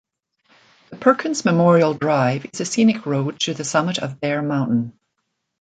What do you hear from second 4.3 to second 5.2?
Mountain.